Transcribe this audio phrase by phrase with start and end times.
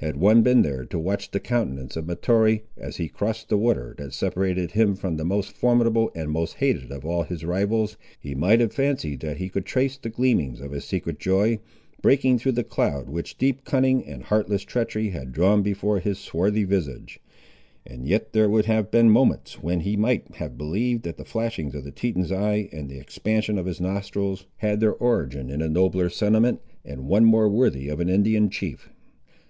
[0.00, 3.94] Had one been there to watch the countenance of Mahtoree, as he crossed the water
[3.96, 7.96] that separated him from the most formidable and the most hated of all his rivals,
[8.20, 11.58] he might have fancied that he could trace the gleamings of a secret joy,
[12.02, 16.64] breaking through the cloud which deep cunning and heartless treachery had drawn before his swarthy
[16.64, 17.18] visage;
[17.86, 21.74] and yet there would have been moments, when he might have believed that the flashings
[21.74, 25.68] of the Teton's eye and the expansion of his nostrils, had their origin in a
[25.70, 28.90] nobler sentiment, and one more worthy of an Indian chief.